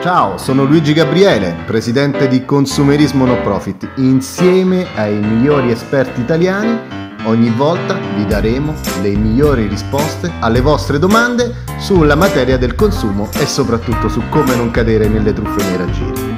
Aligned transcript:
Ciao, 0.00 0.38
sono 0.38 0.64
Luigi 0.64 0.94
Gabriele, 0.94 1.54
presidente 1.66 2.26
di 2.26 2.46
Consumerismo 2.46 3.26
No 3.26 3.38
Profit. 3.42 3.96
Insieme 3.98 4.86
ai 4.96 5.14
migliori 5.18 5.70
esperti 5.70 6.22
italiani, 6.22 6.74
ogni 7.26 7.50
volta 7.50 7.98
vi 8.16 8.24
daremo 8.24 8.72
le 9.02 9.14
migliori 9.14 9.66
risposte 9.66 10.32
alle 10.40 10.62
vostre 10.62 10.98
domande 10.98 11.52
sulla 11.76 12.14
materia 12.14 12.56
del 12.56 12.76
consumo 12.76 13.28
e 13.34 13.44
soprattutto 13.44 14.08
su 14.08 14.22
come 14.30 14.56
non 14.56 14.70
cadere 14.70 15.06
nelle 15.06 15.34
truffe 15.34 15.62
nei 15.64 15.76
raggiri. 15.76 16.30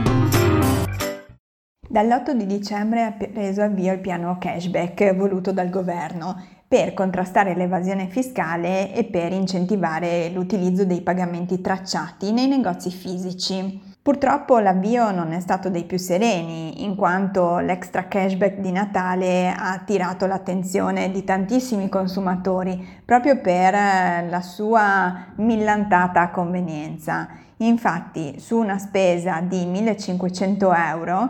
Dall'8 1.89 2.33
di 2.33 2.47
dicembre 2.47 3.05
ha 3.05 3.13
preso 3.13 3.63
avvio 3.63 3.93
il 3.93 4.01
piano 4.01 4.39
cashback 4.41 5.15
voluto 5.15 5.53
dal 5.53 5.71
governo 5.71 6.62
per 6.73 6.95
contrastare 6.95 7.55
l'evasione 7.55 8.07
fiscale 8.07 8.95
e 8.95 9.05
per 9.05 9.31
incentivare 9.31 10.31
l'utilizzo 10.31 10.87
dei 10.87 11.03
pagamenti 11.03 11.61
tracciati 11.61 12.33
nei 12.33 12.47
negozi 12.47 12.91
fisici. 12.91 13.79
Purtroppo 14.01 14.59
l'avvio 14.59 15.11
non 15.11 15.33
è 15.33 15.41
stato 15.41 15.69
dei 15.69 15.85
più 15.85 15.99
sereni, 15.99 16.83
in 16.83 16.97
quanto 16.97 17.59
l'extra 17.59 18.09
cashback 18.09 18.61
di 18.61 18.73
Natale 18.73 19.51
ha 19.51 19.73
attirato 19.73 20.25
l'attenzione 20.25 21.11
di 21.11 21.25
tantissimi 21.25 21.91
consumatori 21.91 22.83
proprio 23.05 23.39
per 23.39 23.75
la 23.75 24.41
sua 24.41 25.27
millantata 25.37 26.31
convenienza. 26.31 27.29
Infatti, 27.59 28.41
su 28.41 28.57
una 28.57 28.79
spesa 28.79 29.43
di 29.43 29.67
1500 29.67 30.73
euro, 30.73 31.29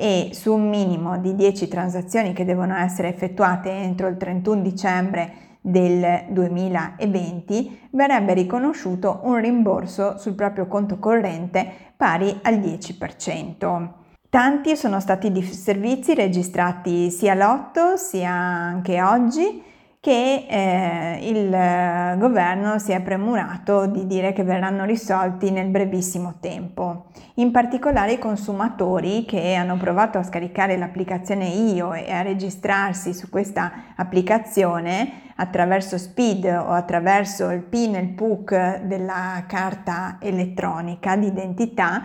e 0.00 0.30
su 0.32 0.54
un 0.54 0.68
minimo 0.68 1.18
di 1.18 1.34
10 1.34 1.66
transazioni 1.66 2.32
che 2.32 2.44
devono 2.44 2.76
essere 2.76 3.08
effettuate 3.08 3.68
entro 3.70 4.06
il 4.06 4.16
31 4.16 4.62
dicembre 4.62 5.32
del 5.60 6.26
2020 6.28 7.88
verrebbe 7.90 8.32
riconosciuto 8.32 9.22
un 9.24 9.40
rimborso 9.40 10.16
sul 10.16 10.34
proprio 10.34 10.68
conto 10.68 11.00
corrente 11.00 11.68
pari 11.96 12.38
al 12.42 12.58
10%. 12.58 13.88
Tanti 14.30 14.76
sono 14.76 15.00
stati 15.00 15.36
i 15.36 15.42
servizi 15.42 16.14
registrati 16.14 17.10
sia 17.10 17.34
l'8 17.34 17.94
sia 17.94 18.30
anche 18.30 19.02
oggi 19.02 19.62
che 20.08 20.46
eh, 20.48 21.28
il 21.28 22.18
governo 22.18 22.78
si 22.78 22.92
è 22.92 23.02
premurato 23.02 23.84
di 23.84 24.06
dire 24.06 24.32
che 24.32 24.42
verranno 24.42 24.86
risolti 24.86 25.50
nel 25.50 25.68
brevissimo 25.68 26.36
tempo. 26.40 27.08
In 27.34 27.50
particolare 27.50 28.12
i 28.12 28.18
consumatori 28.18 29.26
che 29.26 29.52
hanno 29.52 29.76
provato 29.76 30.16
a 30.16 30.22
scaricare 30.22 30.78
l'applicazione 30.78 31.48
IO 31.48 31.92
e 31.92 32.10
a 32.10 32.22
registrarsi 32.22 33.12
su 33.12 33.28
questa 33.28 33.70
applicazione 33.96 35.32
attraverso 35.36 35.98
SPID 35.98 36.46
o 36.46 36.70
attraverso 36.70 37.50
il 37.50 37.60
PIN 37.60 37.96
e 37.96 38.00
il 38.00 38.08
PUC 38.08 38.80
della 38.84 39.44
carta 39.46 40.16
elettronica 40.22 41.16
d'identità 41.16 42.02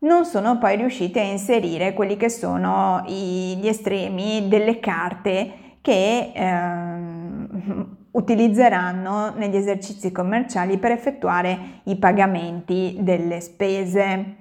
non 0.00 0.24
sono 0.24 0.58
poi 0.58 0.74
riusciti 0.74 1.20
a 1.20 1.22
inserire 1.22 1.92
quelli 1.92 2.16
che 2.16 2.30
sono 2.30 3.04
gli 3.06 3.66
estremi 3.66 4.48
delle 4.48 4.80
carte 4.80 5.66
che 5.80 6.32
eh, 6.34 7.27
utilizzeranno 8.10 9.34
negli 9.36 9.56
esercizi 9.56 10.10
commerciali 10.12 10.78
per 10.78 10.92
effettuare 10.92 11.58
i 11.84 11.96
pagamenti 11.96 12.96
delle 13.00 13.40
spese. 13.40 14.36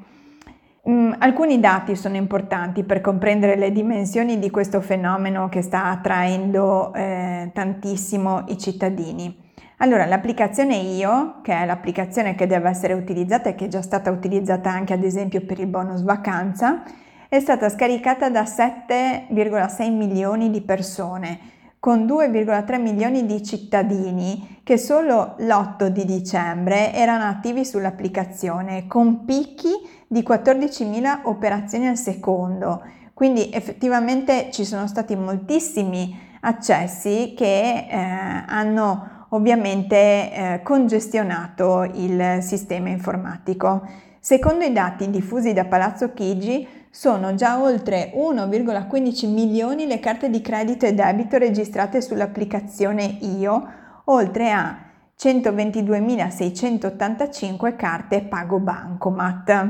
Mm, 0.90 1.14
alcuni 1.20 1.60
dati 1.60 1.96
sono 1.96 2.16
importanti 2.16 2.84
per 2.84 3.02
comprendere 3.02 3.58
le 3.58 3.72
dimensioni 3.72 4.40
di 4.40 4.50
questo 4.50 4.80
fenomeno 4.80 5.50
che 5.50 5.62
sta 5.62 5.86
attraendo 5.86 6.94
eh, 6.94 7.52
tantissimo 7.54 8.46
i 8.48 8.58
cittadini. 8.58 9.46
Allora, 9.80 10.06
l'applicazione 10.06 10.76
IO, 10.76 11.42
che 11.44 11.54
è 11.54 11.66
l'applicazione 11.66 12.34
che 12.36 12.48
deve 12.48 12.70
essere 12.70 12.94
utilizzata 12.94 13.50
e 13.50 13.56
che 13.56 13.66
è 13.66 13.68
già 13.68 13.82
stata 13.84 14.10
utilizzata 14.10 14.72
anche 14.72 14.94
ad 14.94 15.04
esempio 15.04 15.42
per 15.42 15.60
il 15.60 15.68
bonus 15.68 16.02
vacanza, 16.02 16.84
è 17.30 17.40
stata 17.40 17.70
scaricata 17.70 18.30
da 18.30 18.44
7,6 18.44 19.92
milioni 19.94 20.50
di 20.50 20.62
persone, 20.62 21.40
con 21.80 22.06
2,3 22.06 22.82
milioni 22.82 23.26
di 23.26 23.44
cittadini 23.44 24.60
che 24.64 24.78
solo 24.78 25.36
l'8 25.38 25.88
di 25.88 26.06
dicembre 26.06 26.94
erano 26.94 27.26
attivi 27.26 27.64
sull'applicazione, 27.64 28.88
con 28.88 29.26
picchi 29.26 29.70
di 30.08 30.22
14.000 30.22 31.22
operazioni 31.24 31.88
al 31.88 31.98
secondo. 31.98 32.84
Quindi 33.14 33.50
effettivamente 33.52 34.50
ci 34.52 34.66
sono 34.66 34.88
stati 34.88 35.16
moltissimi 35.16 36.26
accessi 36.42 37.34
che 37.36 37.88
eh, 37.90 37.96
hanno 37.96 39.26
ovviamente 39.30 39.96
eh, 39.96 40.62
congestionato 40.64 41.84
il 41.94 42.40
sistema 42.42 42.90
informatico. 42.90 43.88
Secondo 44.20 44.66
i 44.66 44.74
dati 44.74 45.10
diffusi 45.10 45.54
da 45.54 45.66
Palazzo 45.66 46.14
Chigi, 46.14 46.68
sono 46.98 47.36
già 47.36 47.62
oltre 47.62 48.12
1,15 48.16 49.32
milioni 49.32 49.86
le 49.86 50.00
carte 50.00 50.32
di 50.32 50.42
credito 50.42 50.88
e 50.88 50.96
debito 50.96 51.38
registrate 51.38 52.02
sull'applicazione 52.02 53.20
IO, 53.22 53.68
oltre 54.06 54.52
a 54.52 54.76
122.685 55.16 57.76
carte 57.76 58.22
Pago 58.22 58.58
Bancomat. 58.58 59.68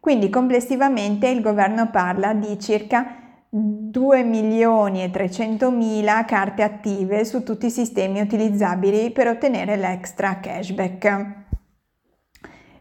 Quindi 0.00 0.28
complessivamente 0.30 1.28
il 1.28 1.42
governo 1.42 1.90
parla 1.90 2.34
di 2.34 2.58
circa 2.58 3.06
2 3.48 4.24
milioni 4.24 5.04
e 5.04 5.10
300 5.10 5.70
mila 5.70 6.24
carte 6.24 6.64
attive 6.64 7.24
su 7.24 7.44
tutti 7.44 7.66
i 7.66 7.70
sistemi 7.70 8.20
utilizzabili 8.20 9.12
per 9.12 9.28
ottenere 9.28 9.76
l'extra 9.76 10.40
cashback 10.40 11.46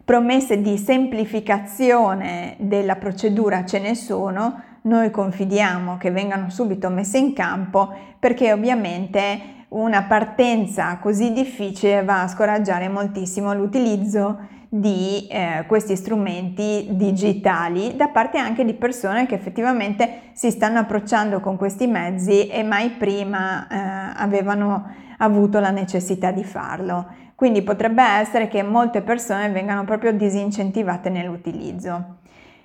promesse 0.07 0.61
di 0.61 0.77
semplificazione 0.77 2.55
della 2.59 2.95
procedura 2.95 3.65
ce 3.65 3.79
ne 3.79 3.93
sono, 3.93 4.61
noi 4.83 5.11
confidiamo 5.11 5.97
che 5.97 6.11
vengano 6.11 6.49
subito 6.49 6.87
messe 6.87 7.17
in 7.17 7.33
campo 7.33 7.93
perché 8.17 8.53
ovviamente 8.53 9.65
una 9.67 10.03
partenza 10.03 10.97
così 10.99 11.33
difficile 11.33 12.05
va 12.05 12.21
a 12.21 12.29
scoraggiare 12.29 12.87
moltissimo 12.87 13.53
l'utilizzo 13.53 14.39
di 14.69 15.27
eh, 15.27 15.65
questi 15.67 15.97
strumenti 15.97 16.87
digitali 16.91 17.97
da 17.97 18.07
parte 18.07 18.37
anche 18.37 18.63
di 18.63 18.75
persone 18.75 19.25
che 19.25 19.35
effettivamente 19.35 20.29
si 20.31 20.51
stanno 20.51 20.79
approcciando 20.79 21.41
con 21.41 21.57
questi 21.57 21.85
mezzi 21.85 22.47
e 22.47 22.63
mai 22.63 22.91
prima 22.91 23.67
eh, 23.67 24.13
avevano 24.15 24.89
avuto 25.17 25.59
la 25.59 25.71
necessità 25.71 26.31
di 26.31 26.45
farlo. 26.45 27.25
Quindi 27.37 27.61
potrebbe 27.61 28.01
essere 28.01 28.47
che 28.47 28.63
molte 28.63 29.03
persone 29.03 29.49
vengano 29.49 29.85
proprio 29.85 30.11
disincentivate 30.11 31.11
nell'utilizzo. 31.11 32.15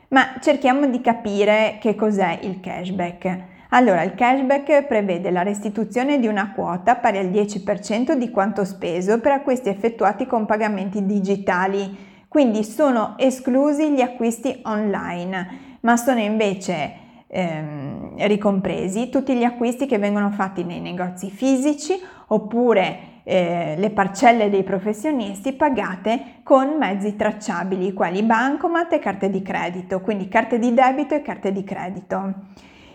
Ma 0.08 0.38
cerchiamo 0.40 0.86
di 0.86 1.02
capire 1.02 1.76
che 1.78 1.94
cos'è 1.94 2.38
il 2.40 2.58
cashback. 2.58 3.38
Allora, 3.68 4.02
il 4.02 4.14
cashback 4.14 4.84
prevede 4.84 5.30
la 5.30 5.42
restituzione 5.42 6.18
di 6.18 6.26
una 6.26 6.52
quota 6.52 6.96
pari 6.96 7.18
al 7.18 7.26
10% 7.26 8.14
di 8.14 8.30
quanto 8.30 8.64
speso 8.64 9.20
per 9.20 9.32
acquisti 9.32 9.68
effettuati 9.68 10.24
con 10.24 10.46
pagamenti 10.46 11.04
digitali, 11.04 12.24
quindi 12.26 12.64
sono 12.64 13.16
esclusi 13.18 13.90
gli 13.90 14.00
acquisti 14.00 14.58
online, 14.62 15.76
ma 15.80 15.98
sono 15.98 16.20
invece 16.20 16.94
ehm, 17.26 18.26
ricompresi 18.26 19.10
tutti 19.10 19.34
gli 19.34 19.44
acquisti 19.44 19.84
che 19.84 19.98
vengono 19.98 20.30
fatti 20.30 20.64
nei 20.64 20.80
negozi 20.80 21.28
fisici 21.28 21.92
oppure 22.28 23.11
eh, 23.24 23.74
le 23.78 23.90
parcelle 23.90 24.50
dei 24.50 24.62
professionisti 24.62 25.52
pagate 25.52 26.40
con 26.42 26.76
mezzi 26.78 27.16
tracciabili 27.16 27.92
quali 27.92 28.22
bancomat 28.22 28.92
e 28.92 28.98
carte 28.98 29.30
di 29.30 29.42
credito, 29.42 30.00
quindi 30.00 30.28
carte 30.28 30.58
di 30.58 30.74
debito 30.74 31.14
e 31.14 31.22
carte 31.22 31.52
di 31.52 31.64
credito. 31.64 32.32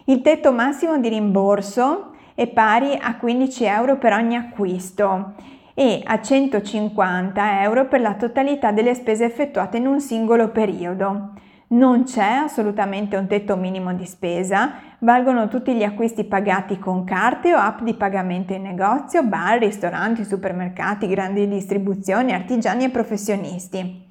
Il 0.06 0.22
tetto 0.22 0.52
massimo 0.52 0.98
di 0.98 1.10
rimborso 1.10 2.16
è 2.34 2.48
pari 2.48 2.98
a 3.00 3.18
15 3.18 3.64
euro 3.66 3.98
per 3.98 4.14
ogni 4.14 4.36
acquisto 4.36 5.34
e 5.74 6.02
a 6.06 6.22
150 6.22 7.62
euro 7.62 7.88
per 7.88 8.02
la 8.02 8.16
totalità 8.16 8.72
delle 8.72 8.94
spese 8.94 9.26
effettuate 9.26 9.78
in 9.78 9.88
un 9.88 10.00
singolo 10.00 10.50
periodo. 10.50 11.34
Non 11.70 12.04
c'è 12.04 12.32
assolutamente 12.32 13.18
un 13.18 13.28
tetto 13.28 13.56
minimo 13.58 13.94
di 13.94 14.06
spesa, 14.06 14.87
valgono 15.00 15.48
tutti 15.48 15.76
gli 15.76 15.84
acquisti 15.84 16.24
pagati 16.24 16.80
con 16.80 17.04
carte 17.04 17.54
o 17.54 17.58
app 17.58 17.82
di 17.82 17.94
pagamento 17.94 18.54
in 18.54 18.64
negozio, 18.64 19.24
bar, 19.24 19.60
ristoranti, 19.60 20.24
supermercati, 20.24 21.08
grandi 21.08 21.48
distribuzioni, 21.48 22.34
artigiani 22.34 22.86
e 22.86 22.90
professionisti. 22.90 24.06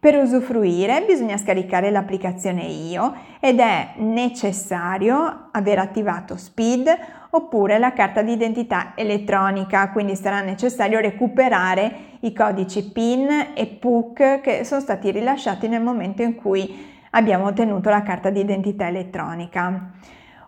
Per 0.00 0.14
usufruire 0.14 1.02
bisogna 1.04 1.36
scaricare 1.36 1.90
l'applicazione 1.90 2.62
IO 2.62 3.14
ed 3.40 3.58
è 3.58 3.94
necessario 3.96 5.48
aver 5.50 5.80
attivato 5.80 6.36
SPID 6.36 6.88
oppure 7.30 7.78
la 7.78 7.92
carta 7.92 8.22
d'identità 8.22 8.92
elettronica, 8.94 9.90
quindi 9.90 10.14
sarà 10.14 10.40
necessario 10.40 11.00
recuperare 11.00 12.16
i 12.20 12.32
codici 12.32 12.92
PIN 12.92 13.28
e 13.54 13.66
PUC 13.66 14.40
che 14.40 14.64
sono 14.64 14.80
stati 14.80 15.10
rilasciati 15.10 15.66
nel 15.66 15.82
momento 15.82 16.22
in 16.22 16.36
cui 16.36 16.96
abbiamo 17.10 17.46
ottenuto 17.46 17.90
la 17.90 18.02
carta 18.02 18.30
di 18.30 18.38
identità 18.38 18.86
elettronica. 18.86 19.90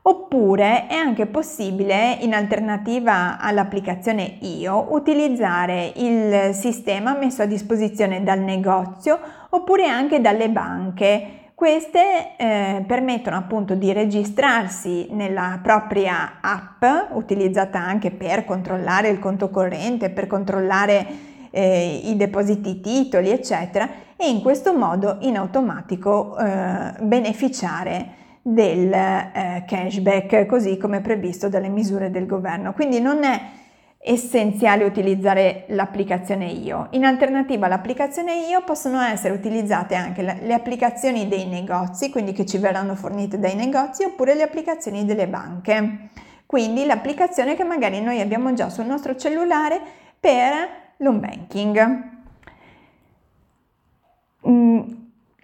Oppure 0.02 0.87
è 0.87 0.94
anche 0.94 1.26
possibile, 1.26 2.17
in 2.20 2.32
alternativa 2.32 3.38
all'applicazione 3.38 4.38
IO, 4.41 4.94
utilizzare 4.94 5.93
il 5.97 6.55
sistema 6.55 7.14
messo 7.14 7.43
a 7.43 7.47
disposizione 7.47 8.23
dal 8.23 8.41
negozio 8.41 9.19
oppure 9.50 9.87
anche 9.87 10.23
dalle 10.23 10.49
banche. 10.49 11.50
Queste 11.55 12.37
eh, 12.38 12.82
permettono 12.87 13.37
appunto 13.37 13.75
di 13.75 13.93
registrarsi 13.93 15.08
nella 15.11 15.61
propria 15.62 16.38
app, 16.41 16.82
utilizzata 17.12 17.79
anche 17.79 18.11
per 18.11 18.47
controllare 18.47 19.11
il 19.11 19.19
conto 19.19 19.50
corrente, 19.50 20.08
per 20.08 20.26
controllare 20.26 21.06
eh, 21.50 22.00
i 22.05 22.17
depositi 22.17 22.81
titoli, 22.81 23.29
eccetera, 23.29 23.87
e 24.17 24.31
in 24.31 24.41
questo 24.41 24.73
modo 24.73 25.19
in 25.20 25.37
automatico 25.37 26.38
eh, 26.38 26.94
beneficiare 27.00 28.14
del 28.42 28.92
eh, 28.92 29.64
cashback, 29.66 30.46
così 30.46 30.76
come 30.76 31.00
previsto 31.00 31.48
dalle 31.48 31.69
misure 31.69 32.10
del 32.10 32.26
governo. 32.26 32.72
Quindi 32.72 33.00
non 33.00 33.22
è 33.25 33.40
essenziale 34.02 34.84
utilizzare 34.84 35.66
l'applicazione 35.69 36.46
IO. 36.46 36.88
In 36.92 37.04
alternativa 37.04 37.66
all'applicazione 37.66 38.46
IO 38.48 38.64
possono 38.64 39.00
essere 39.00 39.34
utilizzate 39.34 39.94
anche 39.94 40.22
le 40.22 40.54
applicazioni 40.54 41.28
dei 41.28 41.46
negozi, 41.46 42.10
quindi 42.10 42.32
che 42.32 42.46
ci 42.46 42.56
verranno 42.56 42.94
fornite 42.94 43.38
dai 43.38 43.54
negozi, 43.54 44.04
oppure 44.04 44.34
le 44.34 44.42
applicazioni 44.42 45.04
delle 45.04 45.28
banche. 45.28 46.08
Quindi 46.46 46.87
l'applicazione 46.87 47.54
che 47.54 47.62
magari 47.62 48.00
noi 48.00 48.20
abbiamo 48.20 48.52
già 48.54 48.70
sul 48.70 48.87
nostro 48.87 49.14
cellulare 49.16 49.81
per 50.19 50.69
l'home 50.96 51.19
banking. 51.19 52.08
Mm, 54.48 54.81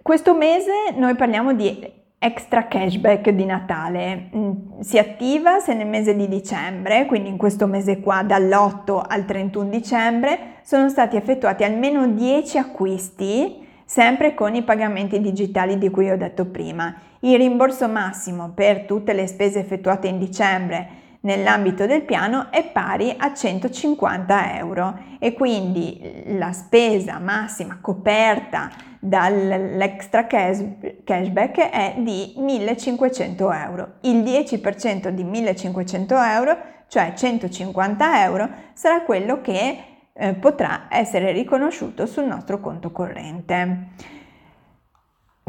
questo 0.01 0.33
mese 0.33 0.71
noi 0.95 1.15
parliamo 1.15 1.53
di 1.53 1.93
extra 2.19 2.67
cashback 2.67 3.29
di 3.29 3.45
Natale. 3.45 4.29
Mm, 4.35 4.79
si 4.79 4.97
attiva 4.97 5.59
se 5.59 5.73
nel 5.73 5.87
mese 5.87 6.15
di 6.15 6.27
dicembre, 6.27 7.05
quindi 7.05 7.29
in 7.29 7.37
questo 7.37 7.67
mese 7.67 7.99
qua 7.99 8.23
dall'8 8.23 9.01
al 9.07 9.25
31 9.25 9.69
dicembre, 9.69 10.39
sono 10.63 10.89
stati 10.89 11.15
effettuati 11.15 11.63
almeno 11.63 12.07
10 12.07 12.57
acquisti, 12.57 13.65
sempre 13.85 14.33
con 14.33 14.55
i 14.55 14.63
pagamenti 14.63 15.21
digitali 15.21 15.77
di 15.77 15.89
cui 15.89 16.09
ho 16.09 16.17
detto 16.17 16.45
prima. 16.45 16.95
Il 17.19 17.37
rimborso 17.37 17.87
massimo 17.87 18.51
per 18.53 18.85
tutte 18.85 19.13
le 19.13 19.27
spese 19.27 19.59
effettuate 19.59 20.07
in 20.07 20.17
dicembre 20.19 21.05
nell'ambito 21.21 21.85
del 21.85 22.03
piano 22.03 22.51
è 22.51 22.63
pari 22.65 23.13
a 23.17 23.33
150 23.33 24.57
euro 24.57 24.97
e 25.19 25.33
quindi 25.33 26.23
la 26.37 26.51
spesa 26.51 27.19
massima 27.19 27.79
coperta 27.81 28.69
dall'extra 28.99 30.25
cashback 30.27 31.69
è 31.69 31.95
di 31.97 32.33
1500 32.37 33.51
euro. 33.51 33.93
Il 34.01 34.23
10% 34.23 35.09
di 35.09 35.23
1500 35.23 36.15
euro, 36.15 36.57
cioè 36.87 37.13
150 37.15 38.23
euro, 38.23 38.49
sarà 38.73 39.01
quello 39.01 39.41
che 39.41 39.77
eh, 40.13 40.33
potrà 40.33 40.87
essere 40.89 41.31
riconosciuto 41.31 42.05
sul 42.05 42.25
nostro 42.25 42.59
conto 42.59 42.91
corrente. 42.91 43.87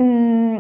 Mm, 0.01 0.59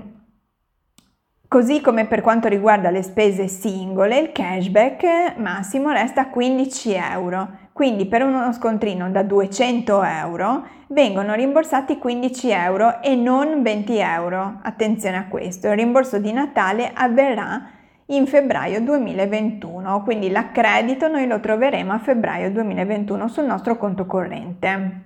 Così 1.48 1.80
come 1.80 2.04
per 2.04 2.20
quanto 2.20 2.46
riguarda 2.46 2.90
le 2.90 3.02
spese 3.02 3.48
singole, 3.48 4.18
il 4.18 4.32
cashback 4.32 5.38
massimo 5.38 5.90
resta 5.92 6.28
15 6.28 6.92
euro, 6.92 7.48
quindi 7.72 8.04
per 8.04 8.22
uno 8.22 8.52
scontrino 8.52 9.10
da 9.10 9.22
200 9.22 10.02
euro 10.02 10.66
vengono 10.88 11.32
rimborsati 11.32 11.96
15 11.96 12.50
euro 12.50 13.00
e 13.00 13.14
non 13.14 13.62
20 13.62 13.96
euro. 13.96 14.58
Attenzione 14.60 15.16
a 15.16 15.26
questo, 15.26 15.68
il 15.68 15.76
rimborso 15.76 16.18
di 16.18 16.32
Natale 16.34 16.90
avverrà 16.92 17.62
in 18.08 18.26
febbraio 18.26 18.82
2021, 18.82 20.02
quindi 20.02 20.30
l'accredito 20.30 21.08
noi 21.08 21.26
lo 21.26 21.40
troveremo 21.40 21.94
a 21.94 21.98
febbraio 21.98 22.52
2021 22.52 23.26
sul 23.26 23.46
nostro 23.46 23.78
conto 23.78 24.04
corrente. 24.04 25.04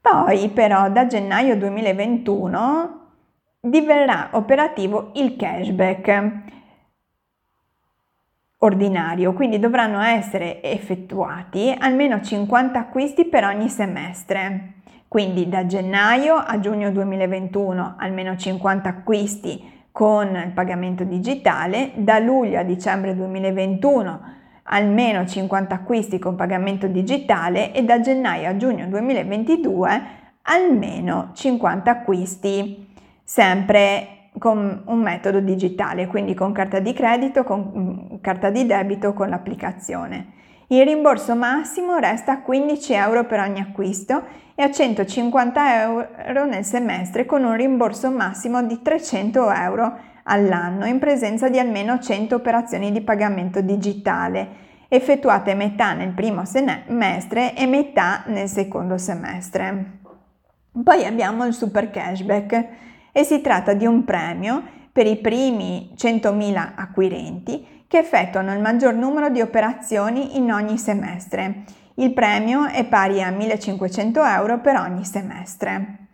Poi 0.00 0.48
però 0.48 0.90
da 0.90 1.06
gennaio 1.06 1.56
2021 1.56 3.01
diverrà 3.64 4.30
operativo 4.32 5.12
il 5.14 5.36
cashback 5.36 6.32
ordinario, 8.58 9.32
quindi 9.34 9.60
dovranno 9.60 10.00
essere 10.00 10.60
effettuati 10.64 11.72
almeno 11.78 12.20
50 12.20 12.76
acquisti 12.76 13.24
per 13.24 13.44
ogni 13.44 13.68
semestre. 13.68 14.72
Quindi 15.06 15.48
da 15.48 15.64
gennaio 15.66 16.34
a 16.34 16.58
giugno 16.58 16.90
2021 16.90 17.94
almeno 17.98 18.36
50 18.36 18.88
acquisti 18.88 19.86
con 19.92 20.34
il 20.34 20.50
pagamento 20.52 21.04
digitale, 21.04 21.92
da 21.94 22.18
luglio 22.18 22.58
a 22.58 22.64
dicembre 22.64 23.14
2021 23.14 24.20
almeno 24.64 25.24
50 25.24 25.72
acquisti 25.72 26.18
con 26.18 26.34
pagamento 26.34 26.88
digitale 26.88 27.72
e 27.72 27.84
da 27.84 28.00
gennaio 28.00 28.48
a 28.48 28.56
giugno 28.56 28.88
2022 28.88 30.02
almeno 30.42 31.30
50 31.32 31.90
acquisti 31.90 32.90
sempre 33.22 34.30
con 34.38 34.82
un 34.86 34.98
metodo 35.00 35.40
digitale, 35.40 36.06
quindi 36.06 36.34
con 36.34 36.52
carta 36.52 36.78
di 36.78 36.92
credito, 36.92 37.44
con 37.44 37.72
mm, 37.76 38.20
carta 38.20 38.50
di 38.50 38.66
debito, 38.66 39.12
con 39.12 39.28
l'applicazione. 39.28 40.40
Il 40.68 40.84
rimborso 40.84 41.34
massimo 41.34 41.98
resta 41.98 42.32
a 42.32 42.40
15 42.40 42.92
euro 42.94 43.24
per 43.24 43.40
ogni 43.40 43.60
acquisto 43.60 44.22
e 44.54 44.62
a 44.62 44.70
150 44.70 45.82
euro 45.82 46.46
nel 46.46 46.64
semestre 46.64 47.26
con 47.26 47.44
un 47.44 47.54
rimborso 47.54 48.10
massimo 48.10 48.62
di 48.62 48.80
300 48.80 49.52
euro 49.52 49.98
all'anno 50.24 50.86
in 50.86 50.98
presenza 50.98 51.48
di 51.48 51.58
almeno 51.58 51.98
100 51.98 52.34
operazioni 52.34 52.90
di 52.90 53.02
pagamento 53.02 53.60
digitale 53.60 54.70
effettuate 54.88 55.54
metà 55.54 55.94
nel 55.94 56.12
primo 56.12 56.44
semestre 56.44 57.54
e 57.54 57.66
metà 57.66 58.24
nel 58.26 58.46
secondo 58.46 58.98
semestre. 58.98 60.00
Poi 60.84 61.04
abbiamo 61.06 61.46
il 61.46 61.54
super 61.54 61.90
cashback 61.90 62.66
e 63.12 63.24
si 63.24 63.40
tratta 63.40 63.74
di 63.74 63.86
un 63.86 64.04
premio 64.04 64.62
per 64.90 65.06
i 65.06 65.16
primi 65.16 65.92
100.000 65.96 66.72
acquirenti 66.74 67.84
che 67.86 67.98
effettuano 67.98 68.52
il 68.52 68.60
maggior 68.60 68.94
numero 68.94 69.28
di 69.28 69.40
operazioni 69.40 70.36
in 70.38 70.50
ogni 70.50 70.78
semestre. 70.78 71.64
Il 71.96 72.14
premio 72.14 72.66
è 72.66 72.84
pari 72.86 73.22
a 73.22 73.30
1.500 73.30 74.36
euro 74.36 74.60
per 74.60 74.76
ogni 74.76 75.04
semestre. 75.04 76.08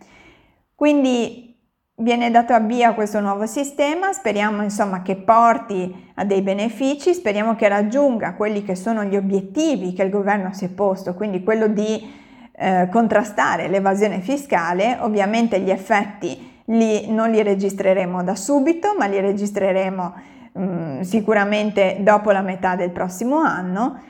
Quindi 0.75 1.57
viene 2.01 2.31
dato 2.31 2.53
avvio 2.53 2.91
a 2.91 2.95
questo 2.95 3.21
nuovo 3.21 3.47
sistema, 3.47 4.13
speriamo 4.13 4.63
insomma 4.63 5.03
che 5.03 5.17
porti 5.17 6.11
a 6.15 6.25
dei 6.25 6.43
benefici, 6.43 7.15
speriamo 7.15 7.55
che 7.55 7.69
raggiunga 7.69 8.35
quelli 8.35 8.63
che 8.63 8.75
sono 8.75 9.05
gli 9.05 9.17
obiettivi 9.17 9.93
che 9.93 10.03
il 10.03 10.11
governo 10.11 10.53
si 10.53 10.65
è 10.65 10.69
posto, 10.69 11.15
quindi 11.15 11.43
quello 11.43 11.69
di 11.69 12.13
eh, 12.53 12.89
contrastare 12.91 13.69
l'evasione 13.69 14.21
fiscale, 14.21 14.99
ovviamente 15.01 15.61
gli 15.61 15.71
effetti 15.71 16.57
li, 16.69 17.11
non 17.11 17.31
li 17.31 17.43
registreremo 17.43 18.23
da 18.23 18.35
subito, 18.35 18.95
ma 18.97 19.07
li 19.07 19.21
registreremo 19.21 20.15
mh, 20.53 20.63
mm, 20.63 21.01
sicuramente 21.01 21.99
dopo 22.01 22.31
la 22.31 22.43
metà 22.43 22.77
del 22.77 22.91
prossimo 22.91 23.39
anno. 23.39 24.03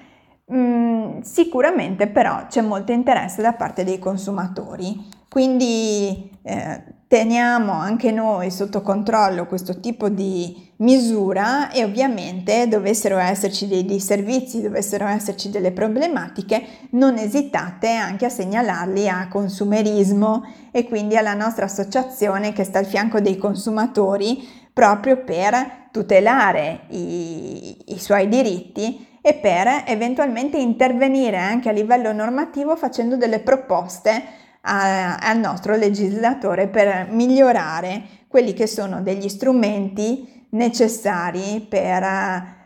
Mm, 0.52 1.21
sicuramente 1.21 2.06
però 2.06 2.47
c'è 2.47 2.62
molto 2.62 2.92
interesse 2.92 3.42
da 3.42 3.52
parte 3.52 3.85
dei 3.85 3.99
consumatori, 3.99 4.97
quindi 5.28 6.30
eh, 6.42 6.83
teniamo 7.09 7.73
anche 7.73 8.12
noi 8.12 8.50
sotto 8.50 8.83
controllo 8.83 9.47
questo 9.47 9.81
tipo 9.81 10.11
di 10.11 10.71
misura 10.77 11.71
e 11.71 11.83
ovviamente 11.83 12.69
dovessero 12.69 13.17
esserci 13.17 13.67
dei 13.67 13.87
disservizi, 13.87 14.61
dovessero 14.61 15.07
esserci 15.07 15.49
delle 15.49 15.73
problematiche, 15.73 16.62
non 16.91 17.17
esitate 17.17 17.91
anche 17.93 18.27
a 18.27 18.31
segnalarli 18.31 19.09
a 19.09 19.27
consumerismo 19.29 20.45
e 20.71 20.87
quindi 20.87 21.17
alla 21.17 21.33
nostra 21.33 21.65
associazione 21.65 22.53
che 22.53 22.65
sta 22.65 22.79
al 22.79 22.87
fianco 22.87 23.21
dei 23.21 23.38
consumatori 23.38 24.47
proprio 24.73 25.25
per 25.25 25.88
tutelare 25.91 26.83
i, 26.91 27.77
i 27.87 27.99
suoi 27.99 28.29
diritti 28.29 29.07
e 29.23 29.35
per 29.35 29.85
eventualmente 29.87 30.59
intervenire 30.59 31.38
anche 31.38 31.71
a 31.71 31.73
livello 31.73 32.12
normativo 32.12 32.77
facendo 32.77 33.17
delle 33.17 33.41
proposte 33.41 34.47
a, 34.62 35.17
al 35.17 35.38
nostro 35.38 35.77
legislatore 35.77 36.69
per 36.69 37.09
migliorare 37.11 38.03
quelli 38.29 38.53
che 38.53 38.67
sono 38.67 39.03
degli 39.03 39.29
strumenti 39.29 40.47
necessari 40.50 41.67
per 41.69 42.03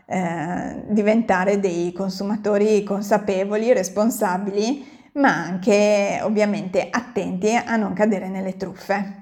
eh, 0.05 0.83
diventare 0.89 1.59
dei 1.59 1.91
consumatori 1.93 2.83
consapevoli, 2.83 3.73
responsabili, 3.73 4.85
ma 5.13 5.33
anche 5.33 6.19
ovviamente 6.23 6.87
attenti 6.89 7.55
a 7.55 7.75
non 7.75 7.93
cadere 7.93 8.29
nelle 8.29 8.57
truffe. 8.57 9.21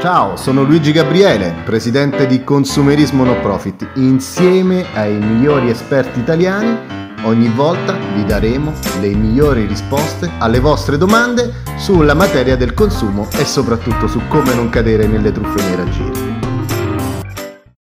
Ciao, 0.00 0.36
sono 0.36 0.64
Luigi 0.64 0.92
Gabriele, 0.92 1.54
presidente 1.64 2.26
di 2.26 2.44
Consumerismo 2.44 3.24
No 3.24 3.40
Profit. 3.40 3.92
Insieme 3.94 4.84
ai 4.94 5.14
migliori 5.14 5.70
esperti 5.70 6.20
italiani, 6.20 7.03
ogni 7.24 7.48
volta 7.48 7.96
vi 8.14 8.24
daremo 8.24 8.72
le 9.00 9.08
migliori 9.14 9.66
risposte 9.66 10.30
alle 10.38 10.60
vostre 10.60 10.96
domande 10.96 11.52
sulla 11.78 12.14
materia 12.14 12.56
del 12.56 12.74
consumo 12.74 13.28
e 13.32 13.44
soprattutto 13.44 14.06
su 14.06 14.20
come 14.28 14.54
non 14.54 14.68
cadere 14.68 15.06
nelle 15.06 15.32
truffe 15.32 15.62
nei 15.62 15.76
raggiri. 15.76 16.32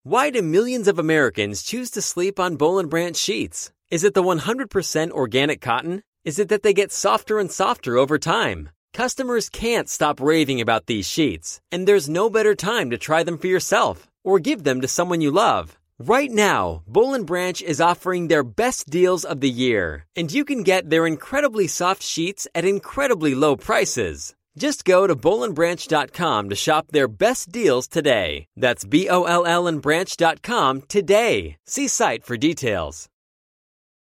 Why 0.03 0.31
do 0.31 0.43
millions 0.43 0.89
of 0.89 0.99
Americans 0.99 1.63
choose 1.63 1.91
to 1.91 2.01
sleep 2.01 2.39
on 2.39 2.57
Bowl 2.57 2.85
Branch 2.87 3.17
sheets? 3.17 3.71
Is 3.91 4.03
it 4.03 4.15
the 4.15 4.23
100% 4.23 5.11
organic 5.11 5.61
cotton? 5.61 6.03
Is 6.25 6.39
it 6.39 6.49
that 6.49 6.63
they 6.63 6.73
get 6.73 6.93
softer 6.93 7.39
and 7.39 7.51
softer 7.51 7.97
over 7.97 8.19
time? 8.19 8.71
Customers 8.93 9.49
can't 9.49 9.89
stop 9.89 10.21
raving 10.21 10.61
about 10.61 10.87
these 10.87 11.09
sheets, 11.09 11.61
and 11.71 11.87
there's 11.87 12.09
no 12.09 12.29
better 12.29 12.55
time 12.55 12.91
to 12.91 12.99
try 12.99 13.23
them 13.23 13.39
for 13.39 13.47
yourself 13.47 14.09
or 14.25 14.39
give 14.39 14.65
them 14.65 14.81
to 14.81 14.89
someone 14.89 15.21
you 15.21 15.31
love. 15.31 15.80
Right 16.03 16.31
now, 16.31 16.83
and 16.97 17.27
Branch 17.27 17.61
is 17.61 17.79
offering 17.79 18.29
their 18.29 18.43
best 18.43 18.89
deals 18.89 19.23
of 19.23 19.43
the 19.43 19.51
year, 19.51 20.07
and 20.17 20.33
you 20.33 20.47
can 20.47 20.63
get 20.63 20.89
their 20.89 21.07
incredibly 21.07 21.67
soft 21.67 22.03
sheets 22.03 22.49
at 22.55 22.65
incredibly 22.65 23.35
low 23.35 23.55
prices. 23.55 24.35
Just 24.57 24.87
go 24.87 25.07
to 25.07 25.15
bollandbranch.com 25.15 26.49
to 26.49 26.57
shop 26.57 26.87
their 26.89 27.07
best 27.07 27.53
deals 27.53 27.87
today. 27.87 28.47
That's 28.57 28.87
B 28.87 29.11
O 29.11 29.25
L 29.25 29.45
L 29.45 29.67
and 29.67 29.83
branch.com 29.83 30.85
today. 30.89 31.59
See 31.67 31.87
site 31.87 32.25
for 32.25 32.39
details. 32.39 33.10